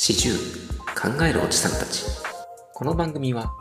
[0.00, 0.30] 四十
[0.94, 2.04] 考えるおじさんたち
[2.72, 3.52] この番組は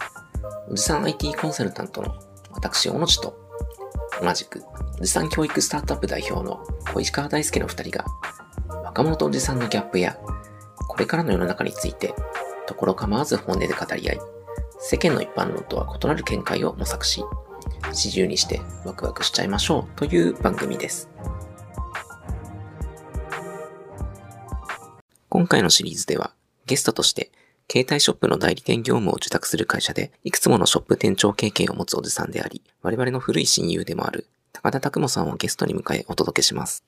[0.70, 2.14] おじさん IT コンサルタントの
[2.52, 3.36] 私小野地と
[4.22, 4.62] 同じく
[5.00, 6.64] おじさん教育スタートアップ代表の
[6.94, 8.06] 小石川大輔の二人が
[8.70, 10.16] 若者とおじさんのギャップや
[10.88, 12.14] これからの世の中について
[12.68, 14.20] ところ構わず本音で語り合い
[14.80, 17.24] 世間の一般論とは異なる見解を模索し
[17.92, 21.10] 四十にしてワクワクしちゃいましょうという番組です。
[25.38, 26.32] 今回のシリーズでは
[26.66, 27.30] ゲストとして
[27.72, 36.84] 携帯ショップの代理店業務を受託する会社でいくつものショップ店長経験を持つおじさんであり我々の古い親友でもある高田拓馬さんをゲストに迎えお届けします。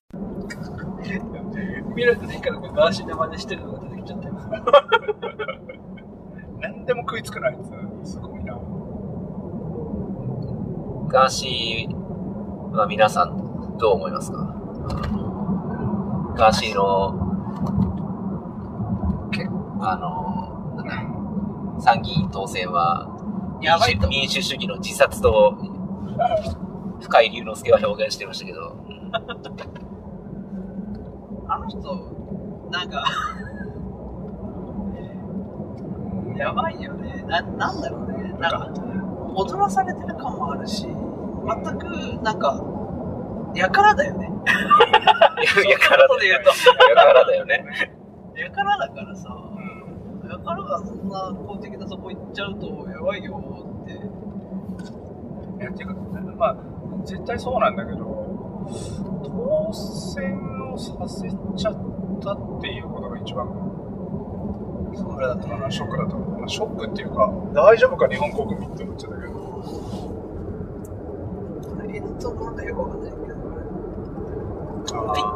[1.96, 4.34] 見られてないからガーシーの真似してるのが出てきちゃったよ。
[6.60, 7.58] 何でも食いつくなあい
[8.04, 8.56] つすごいな
[11.08, 11.96] ガーシー
[12.76, 14.56] は皆さんどう思いますか？
[16.36, 17.14] ガーシーの、
[17.86, 17.89] け
[19.82, 20.88] あの、なん
[21.78, 23.08] だ、参議院当選は、
[23.62, 25.58] やばいと民主民主主義の自殺と、
[27.02, 28.76] 深井龍之介は表現してましたけど、
[31.48, 31.80] あの人、
[32.70, 33.04] なんか、
[36.36, 37.24] やばいよね。
[37.28, 38.36] な、なんだろうね。
[38.40, 38.70] なんか、
[39.36, 40.96] 踊らされてる感もあるし、全
[41.80, 42.62] く、なんか、
[43.56, 44.30] やからだよね。
[45.70, 46.08] やから
[47.26, 47.66] だよね。
[48.36, 49.36] やからだからさ、や
[50.44, 53.92] からがそんな公的なそこ行っちゃうとやばいよって。
[55.60, 55.94] いやっていうか
[56.38, 56.58] まあ
[57.04, 57.98] 絶対そうなんだけど
[59.24, 61.76] 当選をさせちゃっ
[62.22, 63.48] たっていうことが一番
[64.96, 65.36] それだ
[65.70, 69.40] ショックだったかな、まあ、ショックっていうか大丈夫か日本国民って思っちゃったけど。
[71.92, 73.29] 映像もなんかよくわかんない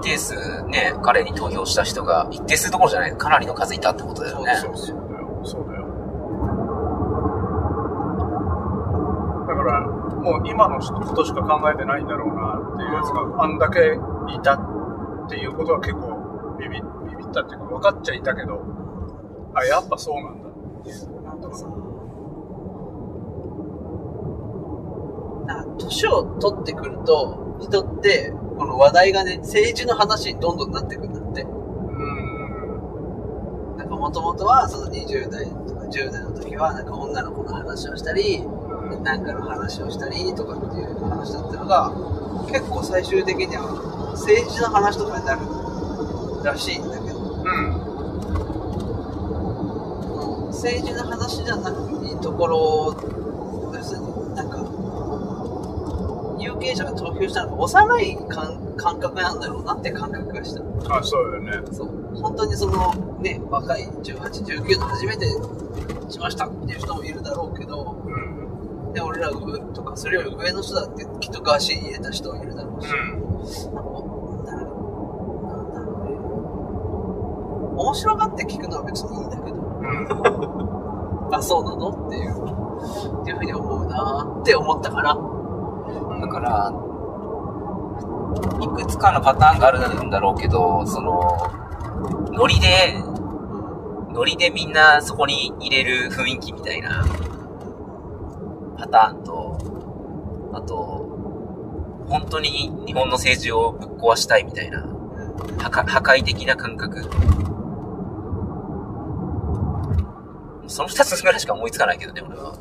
[0.03, 4.55] 定数ね、彼に投票した人が、一定数どころじゃない、かなりの数いたってことだよね。
[4.55, 5.41] そうそうだよ。
[5.43, 5.83] そうだよ。
[9.47, 13.99] だからもう今のことしか考えてないんだろうなっていうやつがあんだけ
[14.33, 18.61] いたっていうことは結構ビビビビったっていうか分かっちゃいたけど
[19.53, 20.49] あやっぱそうなんだ。
[20.49, 21.23] っていう。
[21.23, 21.65] なんかさ、
[25.77, 31.41] 年を取ってくると、人って、この話題がね、政治の話にどんどんなってくんだって。
[31.41, 33.77] うん。
[33.77, 38.43] なんかもともとは、その20代とか10代の時は、なんか女の子の話をしたり、
[39.03, 41.91] なんかの話をしたりとかっていう話だったのが、
[42.47, 45.41] 結構最終的には政治の話とかになる
[46.43, 47.47] らしいんだけど、うん。
[50.51, 52.95] 政治の話じゃなくていいところ、
[53.73, 54.57] 要するになんか、
[56.43, 60.61] 有権者が投票したのが幼い感感覚なんだろうなって感覚がした。
[60.97, 61.67] あそうだよね。
[61.71, 61.89] そう。
[62.15, 64.17] 本当にそのね、若い18、
[64.63, 65.25] 19の初めて
[66.09, 68.93] しましたっていう人もいるだろうけど、うん。
[68.93, 72.89] で、俺ら上とか、それより上の人だってきっとガーシーに入れた人もいるだろうし、
[73.69, 73.83] なん。
[73.83, 73.91] か、
[74.41, 76.17] なんだろうなんだろうね。
[77.83, 79.57] 面白がって聞くのは別にいいんだけど、
[81.35, 81.89] あ、そうなの？
[82.07, 82.31] っていう、
[83.21, 85.17] っていうふうに思うなーって思ったから、
[86.23, 86.71] だから、
[88.61, 91.51] いくつかのパターンがあるんだろうけど、その、
[92.31, 92.95] ノリで、
[94.13, 97.03] ノリでみんなそこに入れる雰囲気みたいな
[98.77, 99.57] パターンと、
[100.53, 101.09] あと、
[102.07, 104.81] 本当に日本の政治をぶっ壊したいみたいな、
[105.59, 105.69] 破
[105.99, 107.01] 壊的な感覚。
[110.67, 112.53] その二つぐらいしか思いつかないけどね、俺は。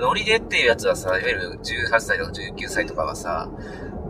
[0.00, 3.48] ノリでっていうやつはさ、いわゆる18歳とか19歳とかはさ、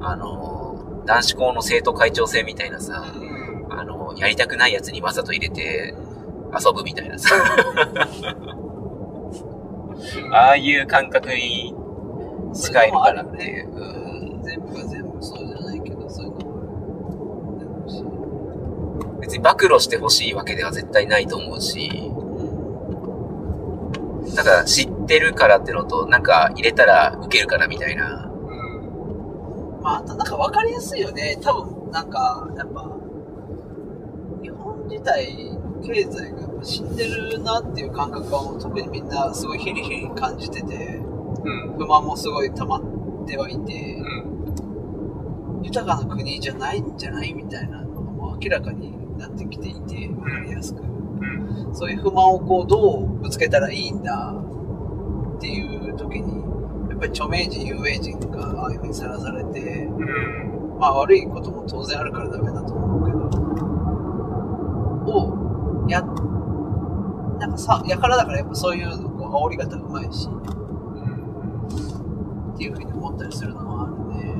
[0.00, 3.04] あの、男子校の生徒会長制みたいなさ、
[3.70, 5.94] あの、やりたくないやつにわざと入れて
[6.52, 7.34] 遊ぶみたいなさ。
[10.32, 11.74] ああいう感覚に
[12.54, 13.70] 近いのかなっていう。
[13.70, 14.06] うん
[14.42, 16.56] 全部が全部そうじゃないけど、そういうのも。
[19.20, 22.12] 別に暴露してほしいわけでは絶対ないと思うし、
[24.36, 28.30] なんか知ってるからってのと、なんか入れたら受けるからみたいな。
[29.82, 31.38] まあ、あとなんか分かりやすいよね。
[31.40, 32.82] 多分、なんか、やっぱ、
[34.42, 44.36] 日本自体、経済がやっぱ死んでるなっていう感覚はもう特にみんなすごいヒリヒリ感じてて、うん不満もすごい溜まってはいて、うん
[45.62, 50.82] 豊かな国じゃないんじゃないみたいなのがもう明らかになってきていて、分かりやすく。
[51.72, 54.34] そういう不満をこう、どうぶつけたらいいんだ
[55.36, 56.40] っていう時に、
[56.90, 59.88] やっぱり著名人、有名人がああいうふうにさらされて、
[60.78, 63.18] まあ悪いことも当然あるからダメだと思うけど、
[65.12, 65.46] を
[65.88, 66.02] や、
[67.38, 68.88] なんかさ、やからだからやっぱそういう
[69.18, 70.28] こう煽り方うまいし、
[72.54, 74.34] っていうふうに思ったりするのはあるね。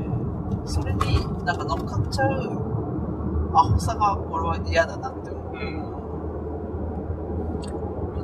[0.64, 5.95] それになんか乗っかっちゃうアホさが俺は嫌だなって思う。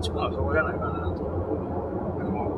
[0.02, 1.22] 一番はそこじゃないかなと。
[2.19, 2.50] でも、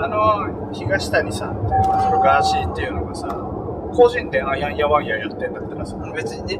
[0.00, 3.28] あの、東谷さんっていう、そのガーシーっていうのがさ、
[3.92, 6.58] 個人であやんやわんややってんだったらさ、別にね、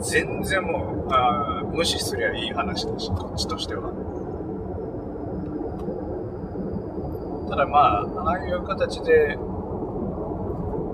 [0.00, 3.92] 全然もう、あ無視すりゃいい話だし、こっちとしては。
[7.48, 9.36] ただまあ、ああいう形で、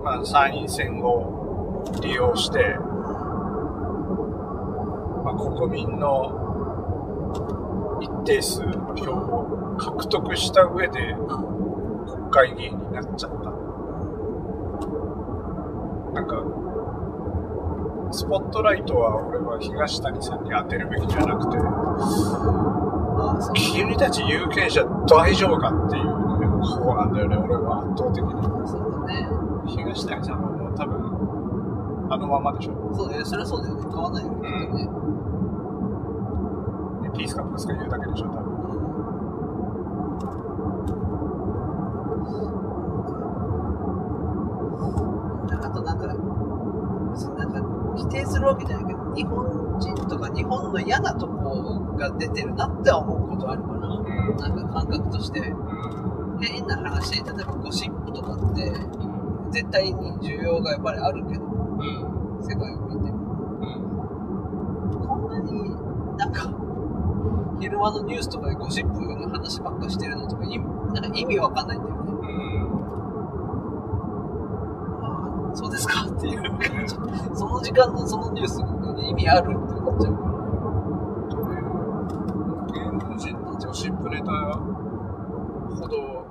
[0.05, 2.77] まあ、参院選を利用して、
[5.25, 6.48] まあ、国民の
[8.01, 11.17] 一定数の票を獲得した上で
[12.07, 13.51] 国会議員になっちゃった。
[16.13, 16.43] なんか、
[18.11, 21.59] スポットライトは俺は東谷さんに当てるべきじゃなくて、
[23.55, 28.33] 君たち有権者大丈夫かっていう、ね、方なんだよね、俺は圧倒的に。
[28.67, 29.29] そうだね。
[29.67, 32.73] 東谷さんはもう多分、あのままでしょ。
[32.95, 33.25] そうだよね。
[33.27, 33.83] それはそうだよね。
[33.83, 34.39] 変わんないよね。
[34.39, 35.08] きっとねで
[37.19, 38.59] ピースかプースか言うだけでしょ、多分。
[45.61, 46.07] あとなんか、
[47.11, 47.61] 別になんか
[47.97, 53.89] 否定するわけじゃないけど、日本人とか日本の嫌なとこが出てるなって思うことあるかな。
[53.89, 55.41] うんなんか感覚として。
[55.41, 56.39] うん。
[56.41, 58.71] 変な話、例えばゴシップとかって、
[59.51, 62.45] 絶対に需要がやっぱりあるけど、うん。
[62.45, 63.19] 世界を見ても。
[65.05, 65.71] こんなに
[66.17, 66.69] なんか、
[67.69, 72.03] 昼間のニュースとかでゴシップの話ばっかしてるのとか意味、なんか意味わかんないんだよね。
[72.13, 72.73] うん。
[75.05, 76.07] ああ、そうですか。
[76.07, 76.95] っていう感じ。
[77.37, 80.31] その時間のそのニュースに意味あるって思っちゃうから。
[82.73, 84.25] 芸能人のゴシップネタ
[85.77, 86.25] ほど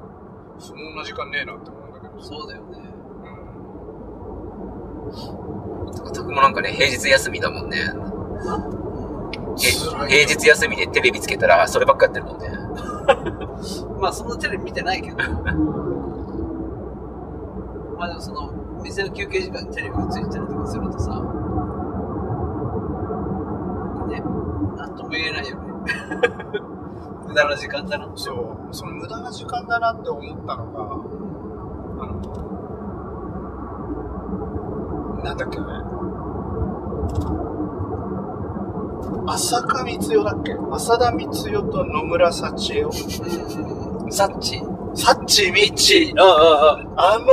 [0.59, 1.93] 不毛な時間ねえなって思うん。
[1.93, 2.19] だけど。
[2.19, 2.79] そうだよね。
[5.05, 5.93] うん。
[5.93, 6.53] たくもなん。
[6.55, 7.69] かね、平日休みだもん。
[7.69, 7.77] ね。
[9.57, 12.49] 平日休みでテレビつけたら、そればっかやってるもんね。
[13.99, 15.17] まあそんなテレビ見てないけど。
[17.97, 18.51] まあでもその、
[18.83, 21.09] 店の休憩時間にテレビがついてたりとかするとさ、
[24.07, 24.21] ね、
[24.77, 25.63] なんとも言えないよね。
[27.27, 28.09] 無駄な時間だな。
[28.15, 28.37] そう、
[28.71, 30.83] その無駄な時間だなって思ったのが、
[32.03, 32.47] あの、
[35.23, 35.86] なんだっけね。
[39.27, 40.55] 浅香光代だっけ？
[40.71, 42.87] 浅田光代と野村幸恵を。
[42.89, 44.61] うん、サッチ。
[44.95, 47.13] サッチーミッチああ、ああ。
[47.15, 47.25] あの、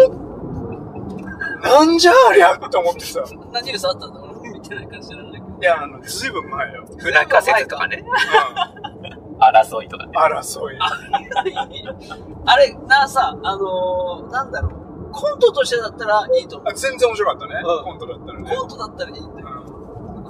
[1.62, 3.22] なんじゃありゃって思ってさ。
[3.24, 5.44] そんなニュースあったんだ俺見てないから知らないけど。
[5.60, 6.84] いや、あの、ずいぶん前よ。
[6.98, 8.04] 不仲説とかね。
[8.04, 10.12] う争いとかね。
[10.12, 10.16] ん。
[10.16, 10.78] 争い。
[12.46, 14.72] あれ、な、さ、あのー、なんだろう。
[15.12, 17.54] コントとしてだったらいいと思あ全然面白かったね。
[17.64, 18.42] うんコントだったらう。
[18.42, 18.50] ね。
[18.56, 19.42] コントだったらいいんだ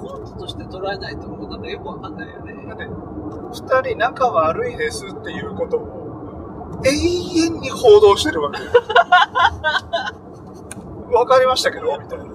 [0.07, 2.45] コントとして捉えないともうなんかよくわかんないよん。
[2.45, 2.73] だね。
[2.73, 2.85] って、
[3.53, 8.69] 二人仲悪いですっていうことを、永遠に報道してるわけよ。
[11.11, 12.25] わかりましたけどみたいな。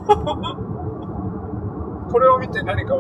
[2.11, 2.95] これを見て何か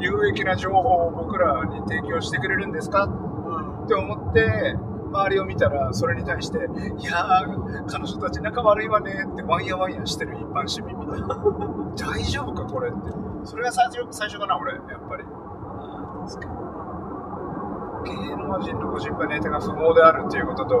[0.00, 3.04] 有益な情報を僕らに提供してくれるんですか？
[3.04, 3.84] うん。
[3.84, 4.76] って思って、
[5.10, 6.60] 周りを見たら、それに対して、い
[7.04, 11.28] やー、彼女たち仲悪いわねってワンヤワンヤしてる一般市民みたいな。
[11.96, 12.98] 大丈夫かこれって。
[13.48, 15.24] それが最初最初かな、俺、やっぱり。
[18.04, 20.76] 芸能人のゴシップネタが不毛であるっていうことと、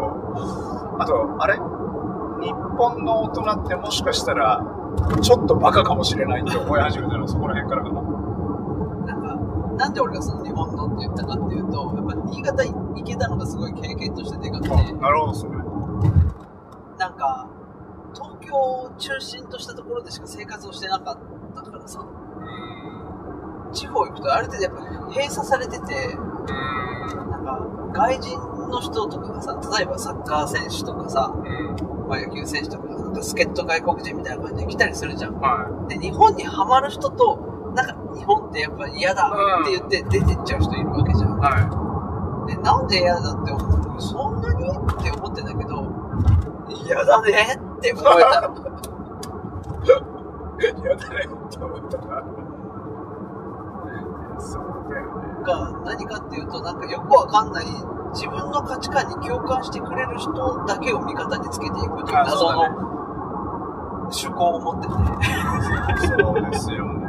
[0.98, 1.54] あと、あれ？
[1.54, 4.62] 日本の大人ってもしかしたら、
[5.22, 8.02] ちょっとバカかもしれないって思い始めたのはそこら辺からかな。
[8.02, 9.34] なんか、
[9.76, 15.56] なんで俺がその日本のって言ったかっていうと、やっぱ新潟行けたのがすごい経験としてでかくて、あなるほど、それ。
[15.56, 15.64] な
[17.08, 17.48] んか、
[18.12, 21.18] 東京を中心としたところでしか生活をしてなかっ
[21.54, 22.04] たからさ、
[23.78, 28.36] 地方行くとある程度やっぱ閉鎖されてて、なんか、外人
[28.68, 31.32] の人とかがさ、例えばサッカー選手とかさ、
[32.08, 35.34] まあ野球選手とかがなんか助っ人外国人みたいな感じで来たりするじゃん。
[35.38, 39.30] はで、日本にハマる人と、なんか日本ってやっぱ嫌だ
[39.62, 41.30] って言って出てっちゃう人いるわけじゃん。
[41.30, 41.40] い。
[41.40, 45.86] はで、なんで嫌だって思うそんなにって思ってんだけど、
[46.84, 48.56] 嫌だねって思えたの。
[48.64, 48.68] い。
[50.58, 52.47] やだねって思ったな。
[54.40, 55.42] そうだよね。
[55.44, 57.66] が何かっていうと、なんかよくわかんない、
[58.12, 60.32] 自分の価値観に共感してくれる人
[60.66, 62.98] だけを味方につけていくというあ謎の
[64.08, 64.94] 趣向を持ってて。
[66.06, 67.08] そうですよね。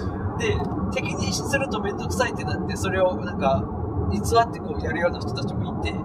[0.38, 0.58] で、
[0.90, 3.62] 敵にすると面倒くさいってなって、それをなんか、
[4.10, 5.98] 偽ってこうやるような人たちもいて、こ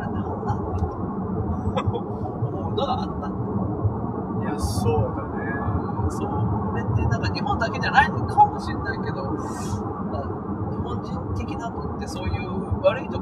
[0.00, 4.48] れなんなんだと思うのがあった。
[4.50, 6.10] いや、そうだね。
[6.10, 9.30] そう、これってなんか日本だけじゃないのかもしれないけど、ま
[10.18, 10.22] あ
[10.70, 13.18] 日本人的なのってそういう悪いと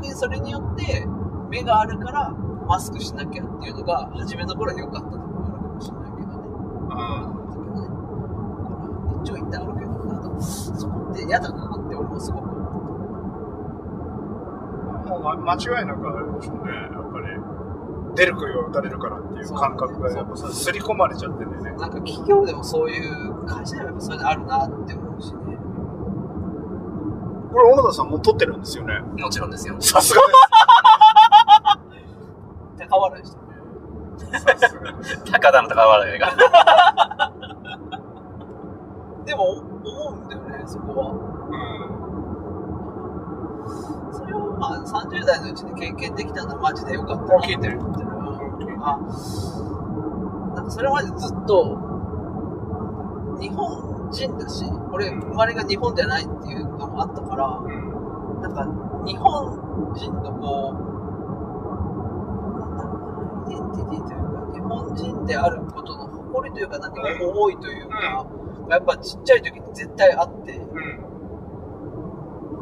[0.00, 1.06] ころも、逆にそれによって
[1.50, 2.30] 目があるから
[2.66, 6.34] マスクしなきゃっていうのが初めの頃は良かったところもあるかもしれないけどね。
[6.90, 6.94] う
[9.18, 9.22] ん。
[9.22, 12.60] 一長一短あるけど、なんかそこって嫌だなって俺もすごく思
[15.10, 16.70] もう、ま、間違いなくあれでしょうね。
[16.72, 17.26] やっぱり、
[18.14, 21.62] 出る杭は打たれるからっていう感覚がやっぱさ、刷り込まれちゃってねう。。
[21.64, 25.09] なんか企業でもそういう会社でもやっぱそういうのあるなって思う。
[27.52, 29.00] これ、小野田さんも撮ってるんですよね？
[29.00, 29.76] もちろんですよ。
[29.80, 30.20] さすが
[32.78, 33.42] 高笑いしてる。
[35.30, 36.30] 高田の高笑いが。
[39.24, 41.10] でも思うんだよね、そこは。
[41.12, 41.16] う
[44.12, 44.14] ん。
[44.14, 48.38] それをまあ30代のうちに経験できたのはマジでよかったな聞いてるってのは
[48.82, 48.96] あ
[50.56, 51.78] なんかそれまでずっと
[53.40, 58.42] 日本人だし俺生まれが日本じゃないっていうのもあったからうん。
[58.42, 58.64] なんか
[59.06, 60.80] 日本人のこう
[62.60, 68.26] なんだろうなイデンティティというか日本人であることの誇りというかなんか思いというか、
[68.70, 71.10] やっぱちっちゃい時に絶対あってうん。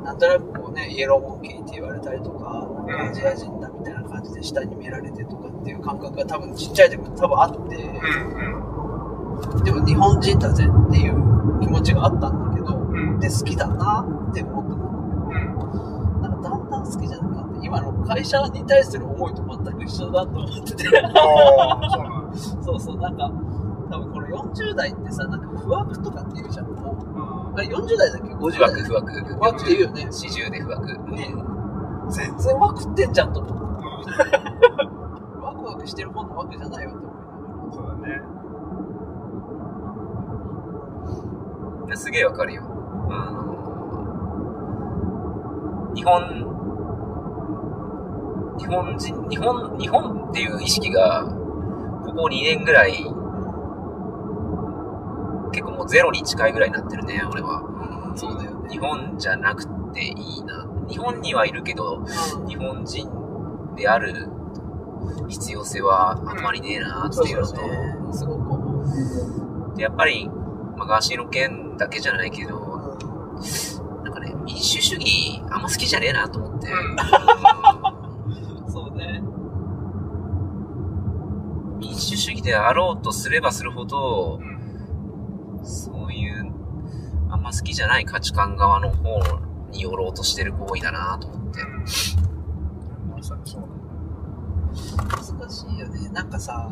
[0.04, 9.64] なんとなくこうね、イエローモンキーって言われたりとか、なんかアジア人だみたいな感じで下に見られてとかっていう感覚が多分ちっちゃい時も多分あって、うん。
[9.64, 12.57] でも日本人だぜっていう気持ちがあったんだけど、うん。
[13.21, 14.88] で、好きだなって思ってたんだ
[15.38, 16.23] けど、うん。
[16.23, 20.85] なんかだんだん好きじゃなくなって、今の会社に対する思いと全く一緒だと思ってて、
[22.62, 22.81] そう。
[22.81, 23.31] そうなんか、
[23.90, 26.97] 多分この40代ってさ、なんか不惑とかって言うじゃん、もう。
[27.59, 29.12] あれ40代だっけ ?50 不代惑、不惑。
[29.25, 30.07] 不惑って言うよね。
[30.11, 30.87] 40で不惑。
[31.12, 31.35] ね
[32.11, 33.59] 全然ワクってんじゃんと思って。
[35.43, 37.23] ワクワクしてる方のわけじゃないよって思いな
[37.67, 38.21] がそうだね。
[41.97, 42.62] すげえわかるよ。
[43.10, 43.42] あの、
[45.94, 46.48] 日本、
[48.58, 51.24] 日本人、日本、日本っていう意識が、
[52.04, 52.92] ここ2年ぐらい、
[55.52, 57.62] 結構もうゼロに近いぐらいになってるね、俺は。
[58.10, 58.16] ら。
[58.16, 58.70] そうだよね。
[58.70, 60.66] 日本じゃなくていいな。
[60.88, 62.04] 日本にはいるけど、
[62.46, 64.28] 日本人である
[65.28, 68.12] 必要性はあんまりねえなっていうのと、ね。
[68.12, 69.76] すごく。
[69.76, 70.28] でやっぱり、
[70.76, 72.58] まあ、ガーシーの件だけじゃないけど、
[74.04, 76.68] なんかね、民主主義あんま好きじゃねえなと思って。
[78.68, 79.23] そうね。
[81.78, 85.64] 民主主義であろうとすればするほどう、ん。
[85.64, 86.52] そういう、
[87.30, 89.21] あんま好きじゃない価値観側の方
[89.71, 91.61] に寄ろうとしてる行為だなと思って。
[93.11, 93.62] まさにそう
[95.38, 96.09] 難しいよね。
[96.11, 96.71] なんかさ、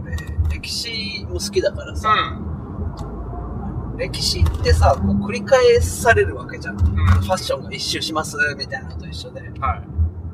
[0.00, 0.16] 俺、
[0.50, 2.08] 歴史も好きだからさ、
[3.96, 6.76] 歴史ってさ、こう繰り返されるわけじゃん。
[6.76, 9.40] ファッションが一周しますみたいなのと一緒で。
[9.40, 9.60] うん。
[9.60, 9.82] はい。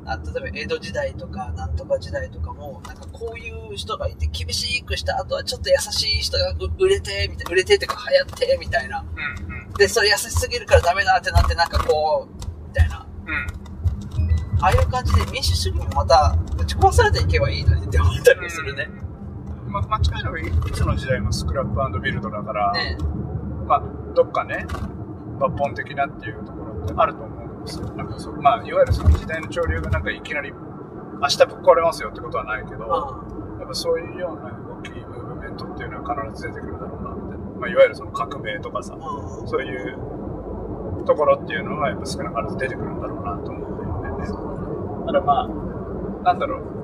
[0.05, 9.53] あ例えば江戸時代とかなんとか時代とかもなんかこういう人がいて厳しくした後はちょっと優しい人がう売れてみたいな売れてっていうか流行ってみたいなうん。
[9.53, 9.73] うん。
[9.73, 14.63] でそれ優しすぎるからダメだってなってなんかこうみたいなうん。
[14.63, 18.87] ああいう感じで民主主義もまたぶち壊されていけばいいのにって思ったりもするね。
[19.67, 20.39] ま、間違いなく
[20.69, 22.97] いつの時代もスクラップビルドだから、ね
[23.71, 24.65] まあ、どっかね、
[25.39, 27.87] 抜本的なっていうところってあると思うんですよ。
[27.93, 37.45] なんかそうまあ、いわゆるその時代の潮流がなんかいきなり明日ぶっ壊れますよってことはないけど、うやっぱそういうような動き、ムーブメントっていうのは必ず出てくるだろうなみたいな。
[37.61, 38.97] まあ、いわゆるその革命とかさ、
[39.45, 44.27] そういうところっていうのはやっぱ少なからず出てくるんだろうなと思うんだよね。
[45.05, 46.80] ただまあ、なんだろう。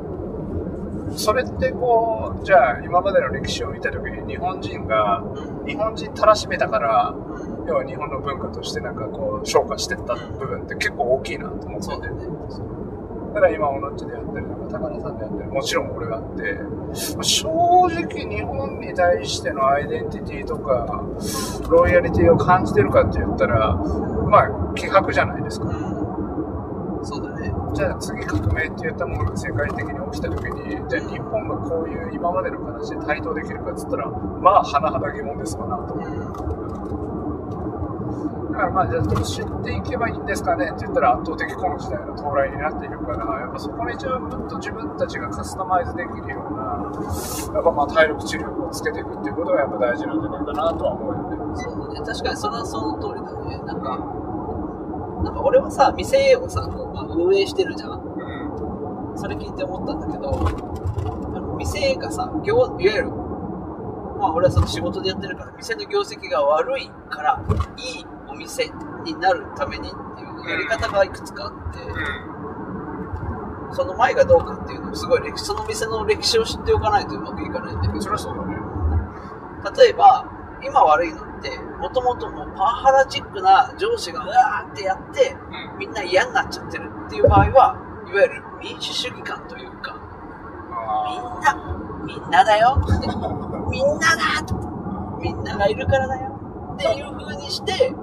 [1.16, 12.16] それってこう、じゃあ今までの歴史を見たときに日本人が、うん日本人たらしめたから、うん要は日本の文化としてなんかこう、昇華してった部分って結構大きいなと思っててそうだよ。
[12.16, 12.28] ね。
[13.34, 21.04] ただ今、オノッチでやったりとか、高田さんでやったり、もちろん俺があって、まあ正直日本に対してのアイデンティティとか、
[21.70, 25.68] ロイヤリティを感じてるかって言ったら、まあ、希薄じゃないですか。
[27.78, 35.94] じゃあ次革命って言ったものが世界的に起きた時に、じゃあ日本がこういう今までの形で対等できるかっつったら、まあ、甚だ疑問ですわなと。
[35.94, 36.02] だ
[38.58, 46.82] からまあ、じゃあどうしていけばいいんですかねって言ったら圧倒的この時代の到来になっているから、やっぱそこに自分と自分たちがカスタマイズできるような、
[47.54, 51.62] やっぱまあ体力治療をつけていくっていうことがやっぱ大事なんじゃないかなとは思うよね。
[51.62, 52.02] そうね。
[52.02, 53.62] 確かにそれはその通りだね。
[53.70, 54.17] なんか、
[55.28, 58.00] なんか俺はさ、店をさ、こうまあ、運営してるじゃん。
[58.00, 59.18] うん。
[59.18, 63.10] それ聞いて思ったんだけど、あの店がさ、業、いわゆる、
[64.18, 67.44] まあ俺はその仕事でやってるから、店の業績が悪いから、
[67.76, 68.72] いいお店
[69.04, 71.80] になるためにっていうやり方がいくつかあって、
[73.76, 78.02] その前がどうかっていうのをすごい歴史、その店の歴史を知っておかないとうまくいかないんだけうん。
[78.02, 78.56] そりゃそうだね。
[79.62, 80.26] ど、例えば、
[80.64, 85.36] 今悪いのって、もともともうパワハラチックな上司がうわーってやって、
[85.74, 85.80] うん。
[85.80, 87.78] みんな嫌になっちゃってるっていう場合は、
[88.10, 89.96] いわゆる民主主義観というか、
[91.08, 92.78] みんあな、みんなだよ
[93.70, 94.18] みんなだ
[95.20, 96.32] みんながいるからだよ
[96.74, 97.94] っていう風にして、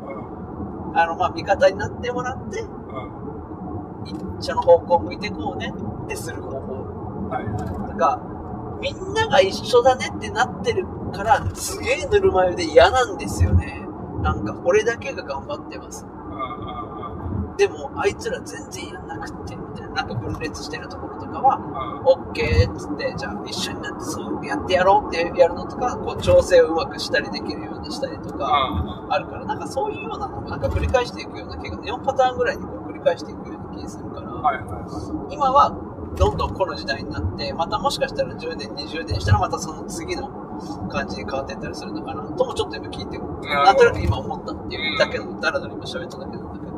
[0.95, 1.07] あ。
[1.07, 4.39] の、まあ、味方になってもらって、うん。
[4.39, 5.73] 一緒の方向を向いてこうね
[6.05, 6.75] ってする方法。
[7.31, 8.34] はい
[8.81, 13.87] みんなが一緒だねってなってるから、すげえぬるま湯で嫌なんですよね。
[14.23, 16.07] なんか、俺だけが頑張ってます。
[17.57, 19.95] でも、あいつら全然やんなくって、みたいな。
[19.95, 21.61] なんか分裂してるところとかは、う
[22.03, 22.25] ん。
[22.27, 28.45] オッケーっつって、じゃあ一緒になってそうやってやろうってやるのとか、こう調整をうまくしたりできるようにしたりとか、
[29.05, 29.13] うん。
[29.13, 34.31] あるから、なんかそういうようなのをなんか繰り返していくような気が、4パターンぐらいにこう繰り返していくような気がするから、
[35.31, 40.29] 今はどんどんこの時代になって、またもしかしたら10年、20年したらまたその次の
[40.89, 46.75] 感じに変わっていったりするのかなともちょっと今聞いて、なんとなく今思ったっていうだけの、だらだら今喋っただけなんだけど。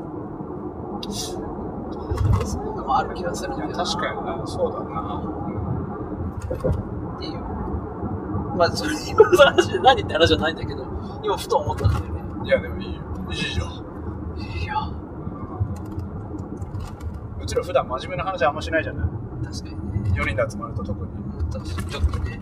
[2.44, 3.84] そういうのもある気がするんだよな。
[3.84, 4.46] 確かにな。
[4.46, 5.22] そうだな。
[7.16, 7.40] っていう。
[8.56, 10.82] まあ、それ今の話で何って話じゃないんだけど、
[11.22, 12.22] 今ふと思ったんだよね。
[12.44, 13.02] いや、でもいいよ。
[13.30, 13.66] いいじゃん。
[14.38, 14.74] いや、
[17.40, 19.08] うちら普段真面目な話あんましないじゃない
[19.52, 20.10] 確かにね。
[20.10, 21.12] 4人で集まると特に。
[21.52, 22.40] 確かにちょっとね、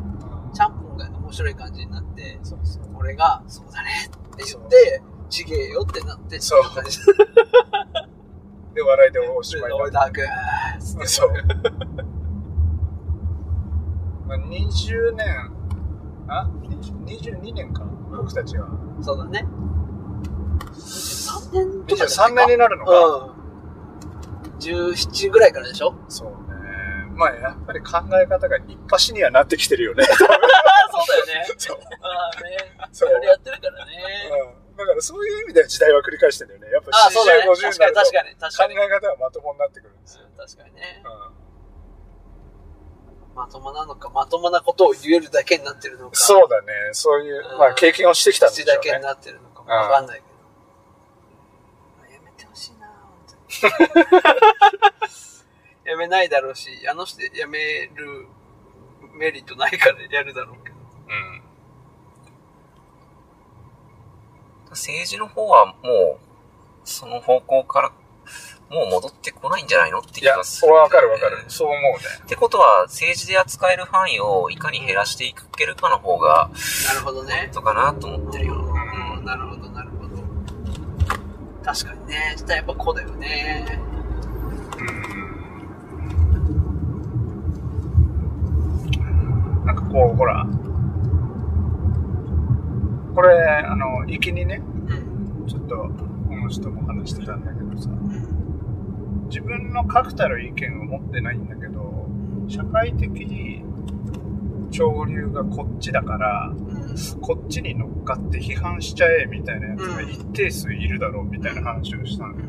[0.52, 2.84] ちゃんぽんが面白い感じになって、そうそう。
[2.94, 6.98] 俺が、そうだねって言って、ちげえよってなって、そう感じ
[8.74, 10.26] で、笑いでおしまい俺だけー。
[14.26, 15.52] まあ、20年、
[16.28, 18.66] あ ?20 22年か、僕たちは。
[19.00, 19.46] そうだね。
[20.72, 22.92] 23年とかじゃ23年になるのか。
[22.92, 23.34] うん。
[24.58, 25.94] 17ぐらいからでしょ？
[26.08, 26.34] そうね。
[27.14, 30.04] まあ、やっぱり考え方が一発にはなってきてるよね。
[30.10, 30.34] そうだ
[31.18, 31.46] よね。
[31.58, 31.78] そう。
[32.00, 32.56] ああね。
[32.92, 34.30] そうやってるからね。
[34.30, 34.34] う
[34.72, 34.76] ん。
[34.76, 36.70] だからそういう意味では時代は繰り返してるよね。
[36.70, 37.44] やっぱああ、そうだね。
[37.48, 38.34] 40、50確かに確かに。
[38.36, 38.76] 確かに。
[38.76, 40.24] 考え方がまともになってくるんですよ。
[40.24, 41.02] うん確かにね。
[41.04, 41.12] うん。
[43.34, 46.16] まともなのか、まともなことを言えるだけになってるのか。
[46.16, 46.72] そうだね。
[46.92, 48.72] そういうう、んまあ経験をしてきたんでしょうね。
[48.72, 50.28] 口だけになってるのかもわかんないけど。
[52.14, 53.34] やめてほしいな本当
[53.66, 53.72] に
[55.84, 58.26] やめないだろうし、あの人やめる
[59.18, 60.76] メリットないからやるだろうけど。
[60.76, 60.80] う
[61.12, 61.42] ん。
[64.70, 66.18] 政治の方はもう、
[66.84, 67.92] その方向から、
[68.70, 71.44] もう戻ってこないんじゃないのっていや、気がする、わかるわかる。
[71.48, 71.98] そう思うね。
[72.24, 76.50] ってことは、政治で扱える範囲をいかに減らしていけるかの方が、
[76.88, 77.50] なるほどね。
[77.52, 78.54] とかなと思ってるよ。
[78.54, 80.22] うん、なるほど、なるほど。
[81.62, 82.34] 確かにね。
[82.36, 83.66] したらやっぱこうだよね。
[83.68, 85.33] なん
[90.12, 90.46] う、ほら、
[93.14, 93.32] これ、
[93.64, 95.46] あの、行きにね、うん。
[95.46, 99.28] ちょっと、この人も話してたんだけどさ、うん。
[99.28, 102.08] 自分の確たる意見を持ってないんだけど、
[102.48, 103.64] 社会的に
[104.70, 107.20] 潮流がこっちだから、うん。
[107.20, 112.46] こっちに乗っかって批判しちゃえみたいなやつが一定数いるだろうみたいな話をしたのよ。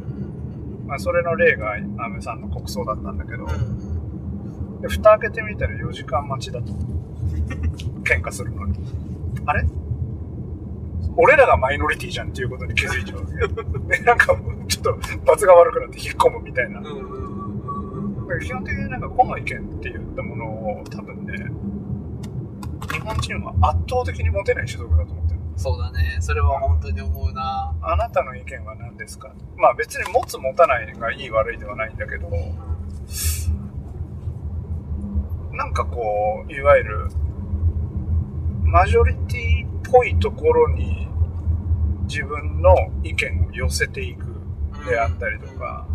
[0.87, 4.81] まあ、それの例が安倍さんの国葬だったんだけど、うん。
[4.81, 6.73] で、蓋開けてみたら4時間待ちだと。
[8.03, 8.75] 喧嘩するのに。
[9.45, 9.65] あれ？
[11.17, 13.25] 俺らがマイノリティじゃんっていうことに気づいちゃうわ
[13.89, 13.97] け。
[13.97, 16.81] で、 なんかもうちょっと罰が悪くなって引っ込むみたいな。
[18.41, 21.33] 基本的になんかこの意見って言ったものを多分ね、
[22.91, 25.39] 日本人は圧倒的に持てない種族だと思ってる。
[25.55, 26.17] そうだね。
[26.19, 27.73] それは本当に思うな。
[27.81, 29.31] あなたの意見は何ですか？
[29.57, 32.27] まあ別に持つ持たないがいい悪いではないんだけど、
[35.55, 37.09] なんかこう、いわゆる、
[38.63, 41.07] マジョリティっぽいところに
[42.03, 44.25] 自分の意見を寄せていく
[44.85, 45.87] であったりとか、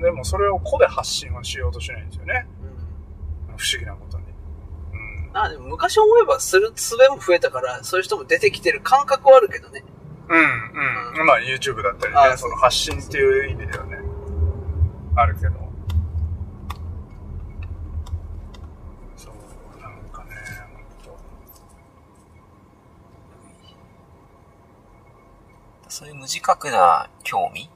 [0.00, 2.46] でもそれを個で発信はしようとしないんですよね。
[3.50, 3.56] うん。
[3.56, 4.24] 不思議なことに。
[4.92, 5.36] うん。
[5.36, 9.84] あ、でも昔思えばする術も増えたから、そういう人も出てきてる感覚はあるけどね。
[10.28, 11.26] うん、うん。
[11.26, 13.98] まあ YouTube だったりね、あその発信っていう意味ではね、
[15.16, 15.52] あるけど。
[19.16, 20.30] そう、なんかね、
[20.74, 21.18] ほんと。
[25.98, 27.68] そういう無自覚な興味っ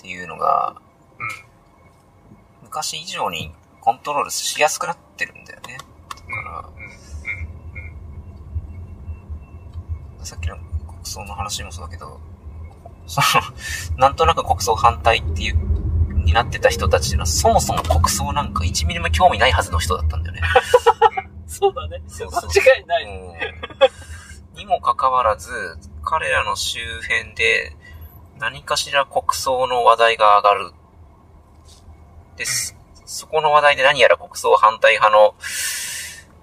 [0.00, 0.76] ていうのが、
[2.62, 5.76] 昔以上にコントロールしやすくなってるんだよね。
[5.76, 6.70] だか
[10.20, 10.64] ら、さっきの国
[11.02, 12.20] 葬の話もそうだけど、
[13.08, 13.20] そ
[13.96, 15.56] の、なんとなく国葬反対っていう、
[16.14, 20.42] になってた人たちっていうのは、そもそも国葬なんか1ミリも興味ないはずの人だったんだよね。
[21.48, 22.00] そうだね。
[22.06, 23.04] そうそう間違いない。
[23.04, 23.08] う
[23.64, 23.67] ん。
[24.68, 27.74] にもかかわらず、彼らの周辺で
[28.38, 30.72] 何かしら国葬の話題が上がる。
[32.36, 32.76] です。
[33.06, 35.34] そこの話題で何やら国葬反対派の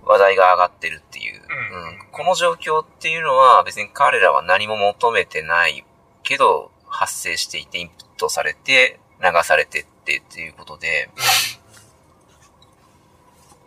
[0.04, 1.42] 話題が上がってるっていう。
[1.42, 5.84] うんうんこの状況っていうのは別に彼らは何も求めてない
[6.24, 11.10] けど発生していてインプットされて流されてってっていうことで、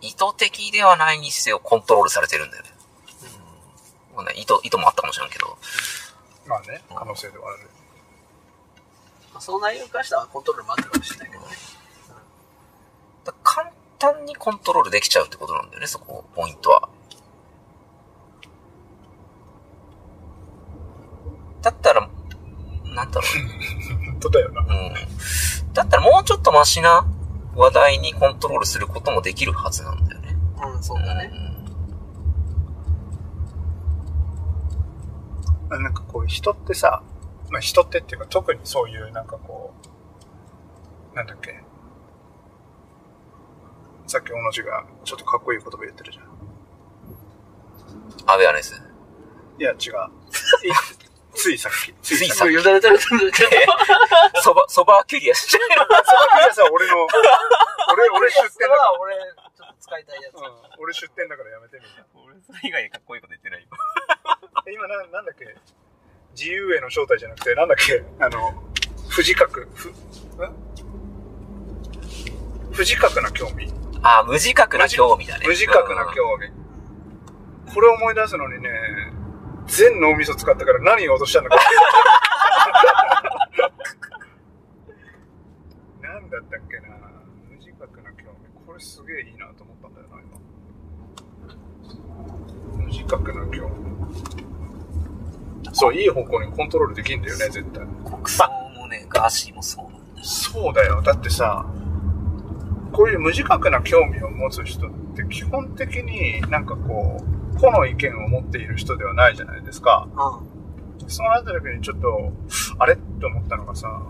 [0.00, 2.77] 意図的ではないにせよコントロールされてるんだよね。
[4.18, 5.56] うんまあね意図、意図もあったかもしれんけど。
[6.46, 7.70] まあね、可能性ではある。
[9.32, 11.48] まあその内容に関してはコントロールもあったかもしれないけどね。
[13.24, 16.88] だ簡単にコントロールできちゃうってことなんだよね、そこ、ポイントは。
[21.62, 22.08] だったら、
[22.84, 23.26] なんだろ
[24.06, 24.62] 本当だよな。
[24.62, 24.66] う。
[24.68, 24.94] うん。
[25.72, 27.06] だったらもうちょっとマシな
[27.54, 30.36] 話題にコントロールすることもできるはずなんだよね。
[30.64, 31.30] うん、そうだね。
[31.32, 31.47] あ
[35.68, 37.02] なんかこう人ってさ、
[37.50, 39.74] まあ人ってっていうか特にそういうなんかこ
[41.12, 41.60] う、なんだっけ。
[44.06, 46.24] さっき小野寺がちょっとかっこいい言葉言ってるじゃん。
[48.26, 48.80] アウェアネス。
[49.58, 49.76] いや、違う。
[49.76, 49.76] い
[51.34, 51.94] ついさっき。
[52.02, 53.50] つついさすごいよだれ垂れてるんだけど。
[54.42, 55.60] そば、そばキュリアしちゃう。
[55.70, 57.06] その時はさ、俺の、
[57.92, 60.42] 俺、俺出店だか俺、ちょっと使いたいやつ。
[60.42, 60.48] ら。
[60.48, 62.04] うん、俺出店だからやめてみんな。
[62.14, 63.68] 俺、それ以外でかっこいいこと言ってないよ。
[64.68, 65.46] え今な、なんだっけ？
[66.36, 68.04] 自由への招待じゃなくて、なんだっけ？
[68.24, 68.62] あの、
[69.08, 69.92] 不自覚、ふ、ん
[72.72, 75.44] 不自覚な興味あ、無自覚な興味だね。
[75.46, 76.52] 無自覚な興味。
[77.74, 78.70] これを思い出すのにね、
[79.66, 81.56] 全脳みそ使ったから何言おうとしたんだか。
[86.00, 86.88] なんだったっけな？
[87.50, 88.38] 無自覚な興味。
[88.66, 90.38] これすげえいいなと思ったんだよな、今。
[92.76, 94.47] 無自覚な興味。
[95.72, 97.84] そう、いい方向にコントロールできんだよね、絶対。
[98.04, 98.44] 国葬
[98.76, 100.04] もね、ガーシーもそうなんだよ。
[100.22, 101.02] そうだよ。
[101.02, 101.66] だってさ、
[102.92, 107.22] こういう無自覚な興味を持つ人って基本的になんかこ
[107.54, 110.08] う、個の意見を持っている人ではないじゃないですか。
[110.16, 112.32] うそうなった時にちょっと、
[112.78, 112.94] あれ？
[112.94, 114.02] って思ったのがさ、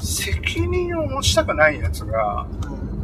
[0.00, 2.97] 責任を持ちたくないやつが、ん。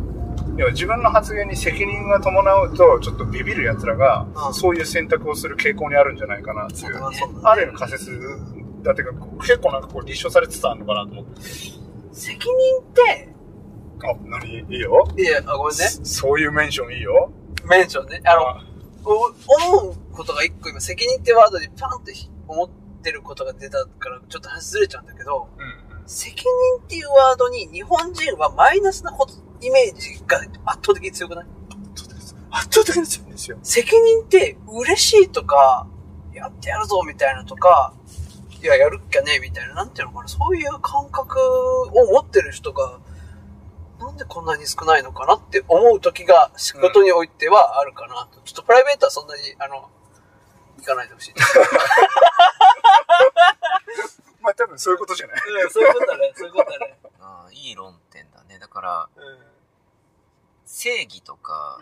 [0.57, 7.01] 要は自分の発言に責任が伴うと、ちょっとビビる奴らがう、んそういう選択をする傾向にあるんじゃないかなっていう。
[7.43, 8.21] ある意味仮説
[8.83, 11.41] だってか、結構なんかこう立証されつつあるのかなと思って。
[12.13, 13.29] 責任って、
[14.05, 14.61] あ、何？
[14.61, 15.09] いいよ。
[15.17, 15.85] いや、あごめんね。
[15.87, 17.33] そういうメンションいいよ。
[17.69, 18.21] メンションね。
[18.25, 18.43] あの、
[19.05, 19.27] お
[19.79, 22.13] 思うことが一個今、責任ってワードでパンって
[22.47, 22.69] 思っ
[23.03, 29.33] てることが出たから、ちょっと話ずれちゃうんだけど、うん責任っていうワードに日本人はマイナスなこと
[29.65, 30.49] イメージが圧
[30.87, 31.47] 倒的に強くない？
[32.51, 33.59] 圧倒的に強いんですよ。
[33.63, 35.87] 責任って嬉しいとか、
[36.33, 37.95] やってやるぞみたいなとか、
[38.63, 43.01] いや、やるっきゃねみたいな、なんていうのかな、そういう感覚を持ってる人が、
[43.99, 48.41] なんでこんなに少ないのかなって思う時が仕事においてはあるかなと。
[48.45, 49.89] ちょっとプライベートはそんなに、あの、
[50.79, 51.35] 行かないでほしい。
[54.43, 55.37] まあ多分そういうことじゃない。
[55.65, 56.99] うん、そういうことだね、そういうことだね。
[57.21, 58.59] ああいい論点だね。
[58.59, 59.54] だから、うん。
[60.77, 61.79] 正義とか、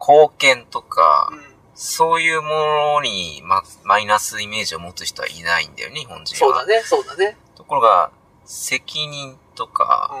[0.00, 1.42] 貢献とか、うん。
[1.74, 2.48] そういうも
[2.94, 6.38] のに、ま、マイナスイメージを持つ人はいないんだよね、日本人は。
[6.38, 7.36] そうだね、そうだね。
[7.54, 8.10] ところが、
[8.46, 10.14] 責任とか、う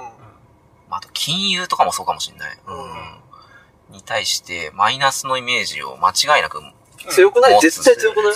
[0.90, 2.58] まあ、あと金融とかもそうかもしれない。
[2.66, 3.94] うん。
[3.94, 6.74] に対して、マイナスのイメージを間違いなく、ん。
[7.08, 7.58] 強くない？
[7.60, 8.34] 絶対強くない？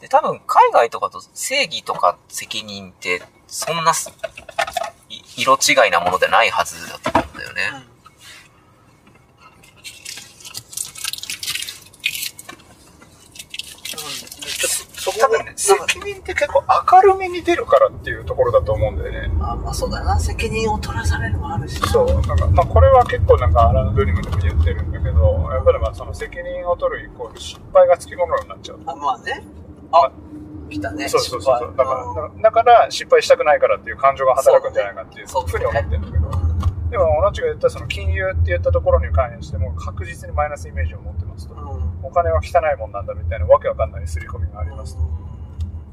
[0.00, 3.92] で、多分海外とかと正義とか責任って、そんな
[5.36, 7.62] 色違いなものでないはずだと思うんだよね。
[7.74, 7.96] うん。
[15.06, 19.30] そこ多分ね、責任って結構明るみに出るからっていうところだと思うんだよね。
[19.40, 21.86] あまあそうだよな、責任を取らされるもあるしな。
[21.88, 28.80] そう、なんか、まあこれは結構なんかアラン・ドリムでも言ってるんだけど、やっぱりまあその責任を取るイコール失敗がつきものになっちゃう。
[28.86, 29.44] あ、まあね。
[29.92, 30.10] あ、
[30.68, 31.08] 来たね。
[31.08, 31.74] そうそうそうそう。
[31.76, 36.26] だから、だだから失敗したくないからっていう感情が働くんじゃないかっていうふうに思ってるんだけど。
[36.28, 36.46] うん
[36.90, 41.54] でも、同じが言ったその金融って言ったところに関しても確実にマイナスイメージを持ってますと。
[41.54, 41.60] うん。
[42.04, 45.02] お金は汚いもんなんだみたいなわけわかんない刷り込みがありますと。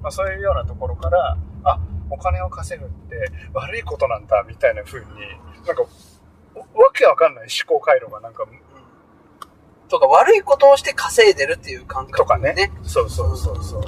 [0.01, 5.05] まあ、そういうようなところから、あ、お金を稼ぐって悪いことなんだみたいな風に、
[5.65, 5.83] なんか、
[6.55, 8.45] おわけわかんない思考回路がなんか、
[9.89, 12.71] とか、悪いことをして稼いでるっていう感覚とかねね。
[12.83, 13.83] そうそうそうそう。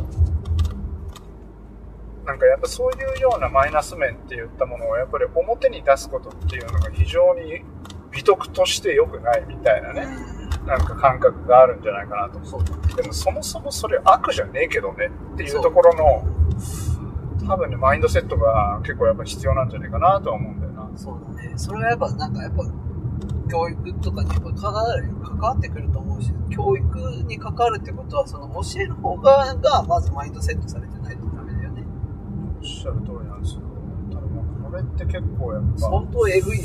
[2.26, 7.62] なんかやっぱそういうようなマイナス面って言ったものをやっぱり表に出すことっていうのが非常に
[8.12, 10.08] 美徳として良くないみたいなね、
[10.64, 12.46] うなんか感覚があるんじゃないかなとん。
[12.46, 12.96] そう。
[12.96, 16.24] でもそもそもそれ悪じゃねえけどねっていうところの
[17.48, 21.54] 多分ねマインドセットが結構やっぱ必要なんじゃないかなとは思うんだよなそうだね。
[21.58, 22.64] それはやっぱ、なんかやっぱ、
[23.50, 31.25] 教育とかにやっぱ関わる関わってくると思うし、教育に関わるってことは、その教える方側がまずマインドセットされてないと
[32.66, 33.62] っしゃる通りなんですよ
[34.10, 36.60] ただもうこれって結構やっぱ相当えぐい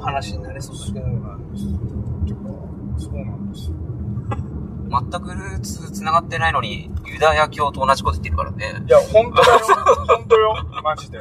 [0.00, 1.00] 話になりそうだ。
[1.00, 1.70] なんですよ
[2.26, 2.38] てか
[2.98, 3.76] そうなんですよ
[4.90, 8.82] 全くルーツ繋がってないのに、ユダヤ教と同じこと言ってるからね。
[8.88, 9.58] いや本当だよ
[10.08, 11.20] 本当よマジで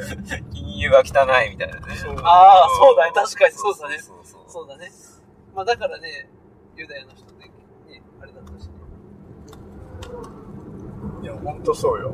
[0.52, 1.84] 金融が汚いみたいなね。
[2.24, 3.12] ああ、そうだね。
[3.14, 4.00] 確かにそうだね。
[4.00, 4.90] そうそうそうだね。
[5.56, 6.32] まあだからね、
[6.76, 7.52] ユダヤの人ね、
[7.88, 8.74] ねあれだったしね。
[11.22, 12.12] いや本当そうよ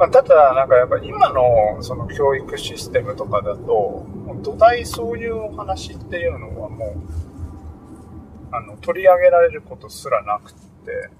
[0.00, 4.06] まあ、ただ、なんかやっぱ今のその教育システムとかだと、
[4.42, 11.10] 土台そういうお話っていうのはもう、あの、取り上げられることすらなくって、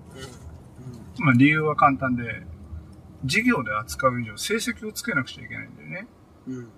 [1.18, 2.23] まあ理由は簡単で、
[3.25, 6.07] 授業で扱う以上成績をつけなくちゃいけないんだよね。
[6.49, 6.55] うん。
[6.55, 6.68] うん。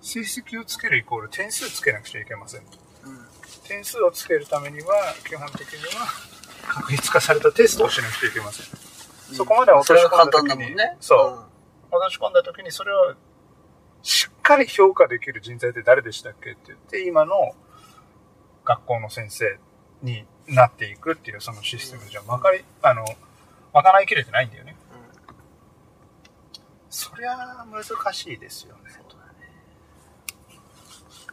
[0.00, 2.62] 成績をつけるイコール点数つけなくちゃいけません。
[2.62, 2.66] うん。
[3.68, 6.06] 点数をつけるためには、基本的には
[6.70, 8.66] 確率化されたテストをしなくちゃいけません。
[9.34, 10.96] そこまで落とし込んだ時にね。
[11.00, 13.14] そう落とし込んだ時にそれを
[14.02, 17.54] しっかり評価できる人材って誰でしたっけって言って、今の
[18.64, 19.58] 学校の先生
[20.02, 23.04] になっていくっていうそのシステムじゃ、まかり、あの、
[23.74, 24.76] まかないきれてないんだよね。
[25.28, 25.34] うん。
[26.88, 28.90] そりゃあ難しいですよね。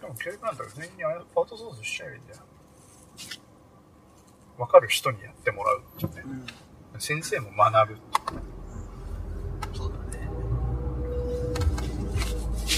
[0.02, 2.40] でも教育なんだから全員にアウトソースしちゃえばいいんだよ。
[4.58, 6.24] わかる人にやってもらうっていうね。
[6.94, 7.00] うん。
[7.00, 10.28] 先生も学ぶっていうそうだね。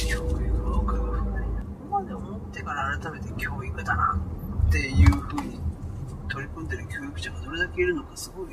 [0.10, 1.62] 教育は奥が深いな。
[1.62, 4.20] ここまで思ってから改めて教育だな
[4.68, 5.60] っていうふうに
[6.28, 8.48] 取り組んでる教育者がどれだけいるのかすごい。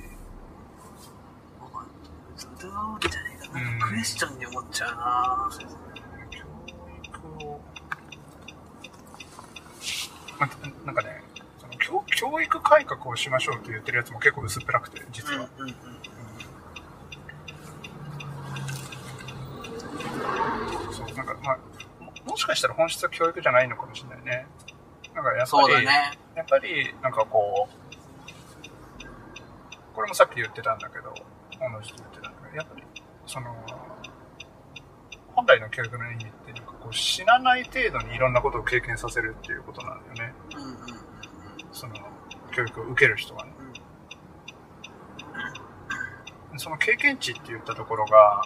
[2.39, 3.61] 疑うわけじゃねえかな。
[3.61, 5.51] うんクエスチョンに思っちゃうな
[6.31, 6.39] 教
[7.03, 7.61] 育を、
[10.39, 11.23] まあ、なんかね
[11.59, 15.77] その教教育改革をしましょうって言ってるやつも結構薄っぺらくて実は、うんうんうん。
[20.93, 21.59] そうなんかまあ
[22.03, 24.49] ももしかしたら本質は教育じゃないのかもしれないね。
[25.15, 26.19] なんかやっぱり、ね。
[26.35, 27.87] やっぱりなんかこう
[29.95, 32.83] これもさっき言ってたんだけど同じと言ってたんだけどやっぱり
[33.27, 33.55] その
[35.35, 40.35] 本来の教育の意味ってなんかこう死なない程度にいろんなことを経験させるっていうことなんだよね。
[40.57, 40.79] うんうんうん。
[41.71, 41.95] その
[42.57, 43.53] 教育を受ける人はね
[46.57, 48.43] その経験値って言ったところが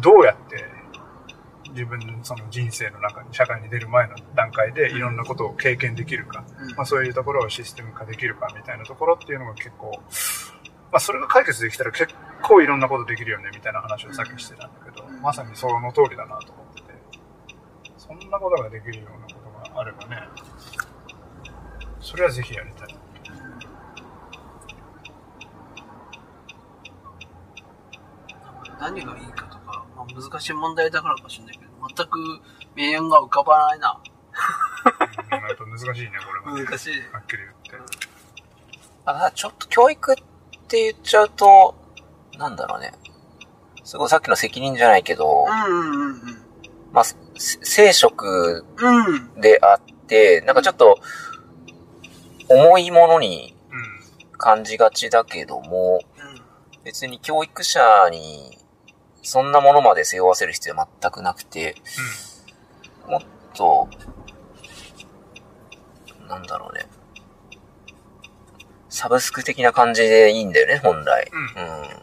[0.00, 0.64] どうやって
[1.70, 6.74] 自分のその人生の中に社会に出る前の段階でいろんなことを経験できるか、うん。
[6.76, 9.90] まあ、そういうところをシステム化できるかみたいなところっていうのが結構、
[10.92, 16.88] まあ、それが解決できたら結構いろんなことできるよねみたいな話をさっきしてたんだけど、うんまさにその通りだなと思ってて
[17.96, 20.16] そんなことができるようなことがあればね
[22.02, 22.88] それはぜひやりたい
[28.80, 32.18] 何がいいかとか、まあ、難しい問題だからかもしれないけど、全く
[32.74, 34.00] 明暗が浮かばないな。
[34.04, 34.12] うん
[35.32, 36.10] やっぱ難しいね
[36.44, 36.90] これはね難しい。
[37.12, 37.38] はっきり
[37.70, 37.92] 言って
[39.04, 40.16] あちょっと教育っ
[40.68, 41.74] て言っちゃうと、
[42.38, 42.92] なんだろうね。
[43.84, 46.14] すごいさっきの責任じゃないけど、うんうんうん
[46.92, 47.16] まあ、せ
[47.62, 49.06] 聖職うん。
[49.06, 49.40] うん。
[49.40, 50.98] であって、なんかちょっと、
[52.54, 56.82] 重いものにうん感じがちだけども、うん。
[56.84, 58.58] 別に教育者に、
[59.22, 61.76] そんなものまで背負わせる必要は全くなくて、
[63.06, 63.20] もっ
[63.54, 63.88] と、
[66.28, 66.86] なんだろうね。
[68.88, 71.30] サブスク的な感じでいいんだよね、本来。
[71.56, 72.02] うん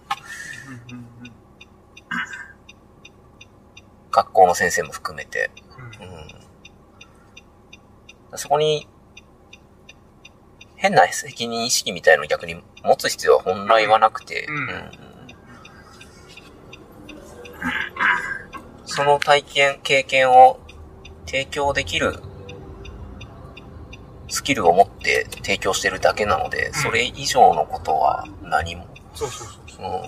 [4.11, 5.51] 学校の先生も含めて。
[8.31, 8.37] うん。
[8.37, 8.87] そこに、
[10.79, 14.91] 変な責任意識みたいのを逆に持つ必要は本来はなくて、うん。
[18.85, 20.57] その体験、経験を
[21.25, 22.21] 提供できる
[24.29, 28.87] スキルを持って提供してるだけなので、それ以上のことは何も。
[29.13, 29.85] そうそうそうそう。
[29.85, 30.01] うん。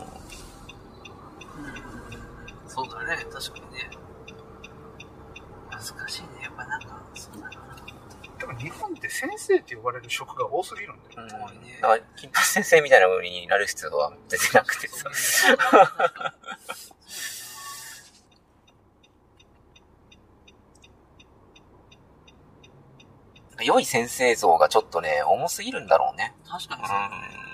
[2.69, 3.89] そうだね、確かにね。
[5.69, 7.75] 難しいね、やっぱなんか、そうだな。
[8.39, 11.21] でも日本って先生って呼ばれる職が多すぎるんだよ。
[11.21, 11.28] うん。
[11.28, 15.10] だから、金八先生みたいな風になる必要は全然なくてさ。
[23.63, 26.34] 良い先生像がちょっとね、重すぎるんだろうね。
[26.47, 27.15] 確かにうそうだね。
[27.47, 27.50] ん。